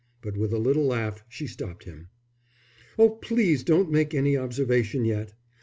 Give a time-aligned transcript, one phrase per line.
[0.23, 2.07] But with a little laugh she stopped him.
[2.97, 5.33] "Oh, please don't make any observation yet.